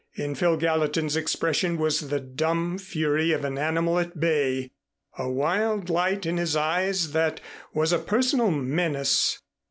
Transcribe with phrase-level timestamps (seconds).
[0.15, 4.71] In Phil Gallatin's expression was the dumb fury of an animal at bay,
[5.15, 7.39] a wild light in his eyes that
[7.71, 9.43] was a personal menace.